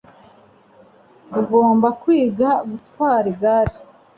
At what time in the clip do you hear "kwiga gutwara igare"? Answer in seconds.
2.01-3.75